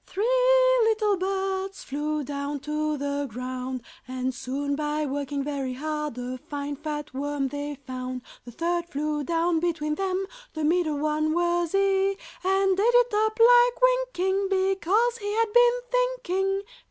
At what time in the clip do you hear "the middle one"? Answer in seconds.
10.55-11.35